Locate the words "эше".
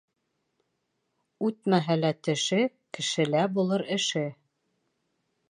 3.99-4.27